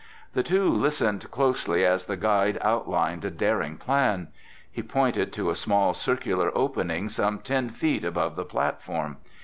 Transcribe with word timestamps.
The 0.33 0.41
two 0.41 0.67
listened 0.67 1.29
closely 1.29 1.85
as 1.85 2.05
the 2.05 2.17
guide 2.17 2.57
outlined 2.61 3.23
a 3.23 3.29
daring 3.29 3.77
plan. 3.77 4.29
He 4.71 4.81
pointed 4.81 5.31
to 5.33 5.51
a 5.51 5.55
small, 5.55 5.93
circular 5.93 6.51
opening 6.57 7.07
some 7.07 7.37
ten 7.37 7.69
feet 7.69 8.03
above 8.03 8.35
the 8.35 8.43
platform. 8.45 9.17